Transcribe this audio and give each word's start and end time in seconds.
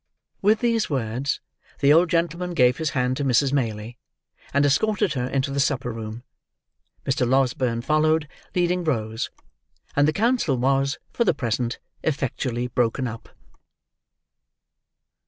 With 0.41 0.61
these 0.61 0.89
words, 0.89 1.41
the 1.77 1.93
old 1.93 2.09
gentleman 2.09 2.55
gave 2.55 2.77
his 2.77 2.89
hand 2.97 3.17
to 3.17 3.23
Mrs. 3.23 3.53
Maylie, 3.53 3.99
and 4.51 4.65
escorted 4.65 5.13
her 5.13 5.27
into 5.27 5.51
the 5.51 5.59
supper 5.59 5.93
room. 5.93 6.23
Mr. 7.05 7.23
Losberne 7.29 7.83
followed, 7.83 8.27
leading 8.55 8.83
Rose; 8.83 9.29
and 9.95 10.07
the 10.07 10.11
council 10.11 10.57
was, 10.57 10.97
for 11.13 11.23
the 11.23 11.35
present, 11.35 11.77
effectually 12.03 12.65
broken 12.65 13.07
up. 13.07 13.29